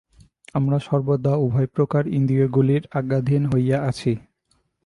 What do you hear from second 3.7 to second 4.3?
আছি।